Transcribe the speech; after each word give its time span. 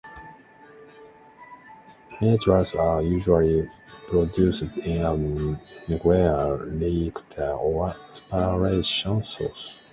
Neutrons 2.21 2.73
are 2.73 3.03
usually 3.03 3.69
produced 4.07 4.63
in 4.77 5.05
a 5.05 5.15
nuclear 5.87 6.57
reactor 6.57 7.51
or 7.51 7.93
spallation 8.11 9.23
source. 9.23 9.77